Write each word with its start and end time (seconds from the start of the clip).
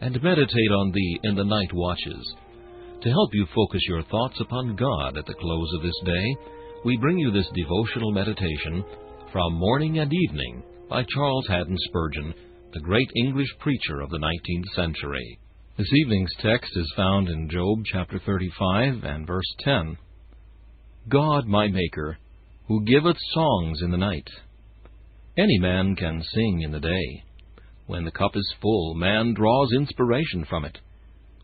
and 0.00 0.22
meditate 0.22 0.72
on 0.78 0.92
thee 0.92 1.20
in 1.24 1.34
the 1.34 1.44
night 1.44 1.72
watches. 1.72 2.34
To 3.02 3.10
help 3.10 3.30
you 3.32 3.46
focus 3.54 3.80
your 3.88 4.02
thoughts 4.04 4.40
upon 4.40 4.76
God 4.76 5.16
at 5.16 5.26
the 5.26 5.34
close 5.34 5.72
of 5.76 5.82
this 5.82 6.00
day, 6.04 6.36
we 6.84 6.96
bring 6.96 7.18
you 7.18 7.30
this 7.30 7.48
devotional 7.54 8.12
meditation 8.12 8.84
from 9.32 9.54
Morning 9.54 9.98
and 9.98 10.12
Evening 10.12 10.62
by 10.88 11.04
Charles 11.04 11.46
Haddon 11.48 11.76
Spurgeon, 11.88 12.34
the 12.72 12.80
great 12.80 13.10
English 13.16 13.48
preacher 13.58 14.00
of 14.00 14.10
the 14.10 14.18
19th 14.18 14.74
century. 14.74 15.38
This 15.76 15.92
evening's 15.92 16.32
text 16.40 16.70
is 16.76 16.92
found 16.96 17.28
in 17.28 17.48
Job 17.48 17.84
chapter 17.92 18.20
35 18.24 19.04
and 19.04 19.26
verse 19.26 19.54
10. 19.60 19.96
God 21.08 21.46
my 21.46 21.68
Maker, 21.68 22.18
who 22.66 22.84
giveth 22.84 23.16
songs 23.32 23.80
in 23.82 23.90
the 23.90 23.96
night. 23.96 24.28
Any 25.36 25.58
man 25.58 25.94
can 25.94 26.22
sing 26.34 26.62
in 26.62 26.72
the 26.72 26.80
day. 26.80 27.24
When 27.88 28.04
the 28.04 28.10
cup 28.10 28.36
is 28.36 28.54
full, 28.60 28.94
man 28.96 29.32
draws 29.32 29.72
inspiration 29.72 30.44
from 30.44 30.66
it. 30.66 30.76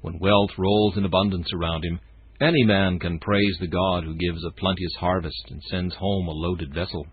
When 0.00 0.18
wealth 0.18 0.50
rolls 0.58 0.96
in 0.96 1.04
abundance 1.04 1.46
around 1.54 1.84
him, 1.84 2.00
any 2.40 2.64
man 2.64 2.98
can 2.98 3.20
praise 3.20 3.56
the 3.60 3.68
God 3.68 4.02
who 4.02 4.16
gives 4.16 4.44
a 4.44 4.50
plenteous 4.50 4.92
harvest 4.98 5.40
and 5.50 5.62
sends 5.62 5.94
home 5.94 6.26
a 6.26 6.32
loaded 6.32 6.74
vessel. 6.74 7.06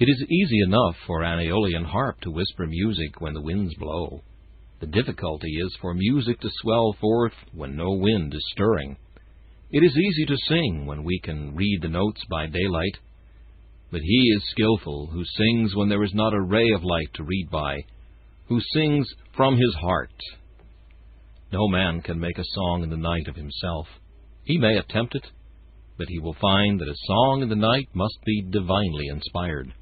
It 0.00 0.08
is 0.08 0.26
easy 0.28 0.58
enough 0.66 0.96
for 1.06 1.22
an 1.22 1.38
Aeolian 1.38 1.84
harp 1.84 2.22
to 2.22 2.32
whisper 2.32 2.66
music 2.66 3.20
when 3.20 3.34
the 3.34 3.40
winds 3.40 3.72
blow. 3.76 4.24
The 4.80 4.88
difficulty 4.88 5.52
is 5.64 5.78
for 5.80 5.94
music 5.94 6.40
to 6.40 6.50
swell 6.60 6.96
forth 7.00 7.34
when 7.52 7.76
no 7.76 7.92
wind 7.92 8.34
is 8.34 8.44
stirring. 8.50 8.96
It 9.70 9.84
is 9.84 9.96
easy 9.96 10.26
to 10.26 10.36
sing 10.48 10.86
when 10.86 11.04
we 11.04 11.20
can 11.22 11.54
read 11.54 11.82
the 11.82 11.88
notes 11.88 12.20
by 12.28 12.46
daylight, 12.46 12.98
but 13.92 14.00
he 14.00 14.32
is 14.36 14.50
skilful 14.50 15.06
who 15.12 15.22
sings 15.24 15.76
when 15.76 15.88
there 15.88 16.02
is 16.02 16.14
not 16.14 16.34
a 16.34 16.42
ray 16.42 16.72
of 16.72 16.82
light 16.82 17.14
to 17.14 17.22
read 17.22 17.48
by, 17.48 17.84
who 18.48 18.60
sings 18.74 19.06
from 19.36 19.56
his 19.56 19.74
heart. 19.80 20.12
No 21.52 21.68
man 21.68 22.02
can 22.02 22.18
make 22.18 22.38
a 22.38 22.44
song 22.54 22.82
in 22.82 22.90
the 22.90 22.96
night 22.96 23.28
of 23.28 23.36
himself. 23.36 23.86
He 24.44 24.58
may 24.58 24.76
attempt 24.76 25.14
it, 25.14 25.26
but 25.96 26.08
he 26.08 26.18
will 26.18 26.36
find 26.40 26.80
that 26.80 26.88
a 26.88 27.06
song 27.06 27.42
in 27.42 27.48
the 27.48 27.54
night 27.54 27.88
must 27.94 28.18
be 28.24 28.42
divinely 28.50 29.06
inspired. 29.08 29.72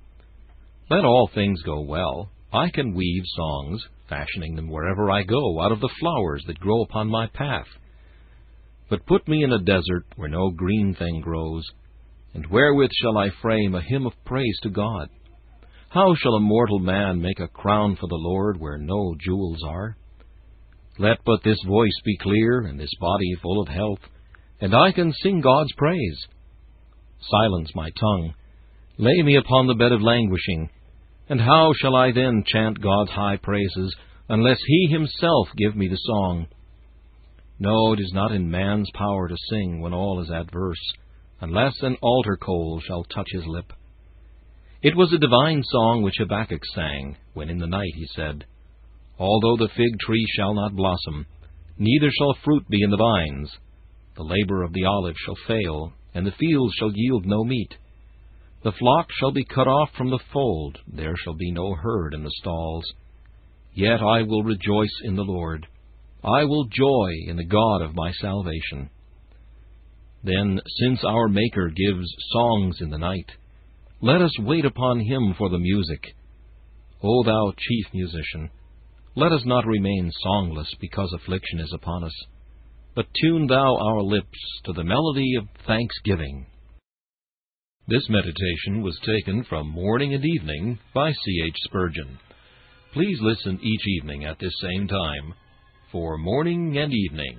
Let 0.91 1.05
all 1.05 1.31
things 1.35 1.63
go 1.63 1.81
well. 1.81 2.31
I 2.53 2.69
can 2.71 2.95
weave 2.95 3.23
songs, 3.35 3.83
fashioning 4.09 4.57
them 4.57 4.69
wherever 4.69 5.11
I 5.11 5.23
go, 5.23 5.61
out 5.63 5.73
of 5.73 5.81
the 5.81 5.95
flowers 5.99 6.45
that 6.47 6.61
grow 6.61 6.83
upon 6.83 7.09
my 7.09 7.29
path. 7.29 7.67
But 8.91 9.07
put 9.07 9.27
me 9.27 9.43
in 9.43 9.53
a 9.53 9.59
desert 9.59 10.05
where 10.17 10.29
no 10.29 10.51
green 10.51 10.95
thing 10.95 11.23
grows, 11.23 11.65
and 12.35 12.47
wherewith 12.47 12.91
shall 13.01 13.17
I 13.17 13.31
frame 13.41 13.75
a 13.75 13.81
hymn 13.81 14.07
of 14.07 14.13
praise 14.27 14.59
to 14.63 14.69
God? 14.69 15.09
How 15.93 16.15
shall 16.15 16.37
a 16.37 16.41
mortal 16.41 16.79
man 16.79 17.21
make 17.21 17.39
a 17.39 17.49
crown 17.49 17.97
for 17.97 18.07
the 18.07 18.15
Lord 18.15 18.59
where 18.59 18.79
no 18.79 19.15
jewels 19.21 19.63
are? 19.63 19.99
Let 20.99 21.19
but 21.27 21.43
this 21.45 21.59
voice 21.67 22.01
be 22.03 22.17
clear, 22.17 22.61
and 22.61 22.81
this 22.81 22.95
body 22.99 23.35
full 23.43 23.61
of 23.61 23.69
health, 23.69 23.99
and 24.59 24.75
I 24.75 24.93
can 24.93 25.13
sing 25.13 25.43
God's 25.43 25.73
praise. 25.77 26.19
Silence 27.21 27.73
my 27.75 27.91
tongue, 28.01 28.33
lay 28.97 29.23
me 29.23 29.37
upon 29.37 29.67
the 29.67 29.75
bed 29.75 29.93
of 29.93 30.01
languishing, 30.01 30.71
and 31.29 31.39
how 31.39 31.75
shall 31.77 31.95
I 31.95 32.11
then 32.11 32.43
chant 32.47 32.81
God's 32.81 33.11
high 33.11 33.37
praises, 33.37 33.95
unless 34.31 34.61
He 34.67 34.89
Himself 34.91 35.49
give 35.59 35.77
me 35.77 35.89
the 35.89 35.97
song? 35.97 36.47
No, 37.59 37.93
it 37.93 38.01
is 38.01 38.13
not 38.15 38.33
in 38.33 38.51
man's 38.51 38.89
power 38.95 39.29
to 39.29 39.37
sing 39.51 39.83
when 39.83 39.93
all 39.93 40.23
is 40.23 40.31
adverse, 40.31 40.81
unless 41.43 41.75
an 41.83 41.99
altar 42.01 42.39
coal 42.39 42.81
shall 42.81 43.05
touch 43.05 43.29
his 43.31 43.45
lip. 43.47 43.75
It 44.83 44.97
was 44.97 45.13
a 45.13 45.19
divine 45.19 45.63
song 45.63 46.03
which 46.03 46.17
Habakkuk 46.19 46.63
sang, 46.75 47.17
when 47.35 47.49
in 47.49 47.59
the 47.59 47.69
night 47.69 47.93
he 47.95 48.07
said, 48.17 48.45
Although 49.17 49.57
the 49.59 49.71
fig 49.77 50.01
tree 50.01 50.27
shall 50.35 50.55
not 50.55 50.75
blossom, 50.75 51.27
neither 51.79 52.11
shall 52.11 52.35
fruit 52.45 52.69
be 52.69 52.83
in 52.83 52.91
the 52.91 52.97
vines, 52.97 53.57
the 54.17 54.25
labor 54.25 54.65
of 54.65 54.73
the 54.73 54.85
olive 54.85 55.15
shall 55.25 55.37
fail, 55.47 55.93
and 56.15 56.27
the 56.27 56.33
fields 56.33 56.75
shall 56.75 56.91
yield 56.93 57.25
no 57.25 57.45
meat. 57.45 57.77
The 58.65 58.73
flock 58.73 59.07
shall 59.13 59.31
be 59.31 59.45
cut 59.45 59.69
off 59.69 59.91
from 59.97 60.11
the 60.11 60.19
fold, 60.33 60.79
there 60.89 61.15
shall 61.17 61.35
be 61.35 61.53
no 61.53 61.75
herd 61.75 62.13
in 62.13 62.25
the 62.25 62.35
stalls. 62.41 62.85
Yet 63.75 64.03
I 64.03 64.23
will 64.23 64.43
rejoice 64.43 65.01
in 65.05 65.15
the 65.15 65.23
Lord. 65.23 65.65
I 66.25 66.43
will 66.43 66.65
joy 66.65 67.11
in 67.29 67.37
the 67.37 67.47
God 67.47 67.83
of 67.83 67.95
my 67.95 68.11
salvation. 68.21 68.91
Then, 70.25 70.61
since 70.81 71.05
our 71.05 71.29
Maker 71.29 71.69
gives 71.71 72.07
songs 72.33 72.81
in 72.81 72.91
the 72.91 72.99
night, 72.99 73.31
let 74.03 74.21
us 74.21 74.37
wait 74.41 74.65
upon 74.65 75.01
him 75.01 75.35
for 75.39 75.49
the 75.49 75.59
music. 75.59 76.03
O 77.03 77.23
thou 77.25 77.53
chief 77.57 77.87
musician, 77.95 78.51
let 79.17 79.33
us 79.33 79.43
not 79.47 79.65
remain 79.67 80.11
songless 80.27 80.69
because 80.81 81.13
affliction 81.15 81.61
is 81.61 81.73
upon 81.73 82.05
us. 82.05 82.15
but 82.95 83.07
tune 83.23 83.47
thou 83.47 83.77
our 83.77 84.03
lips 84.03 84.39
to 84.65 84.73
the 84.73 84.85
melody 84.85 85.35
of 85.39 85.49
thanksgiving. 85.67 86.47
This 87.89 88.07
meditation 88.09 88.83
was 88.83 88.99
taken 89.05 89.45
from 89.49 89.69
Morning 89.71 90.15
and 90.15 90.25
Evening 90.25 90.79
by 90.95 91.11
C. 91.11 91.43
H. 91.47 91.57
Spurgeon. 91.65 92.19
Please 92.93 93.19
listen 93.23 93.59
each 93.63 93.87
evening 93.99 94.25
at 94.25 94.39
this 94.39 94.53
same 94.61 94.87
time 94.87 95.35
for 95.91 96.19
Morning 96.19 96.77
and 96.77 96.93
Evening. 96.93 97.39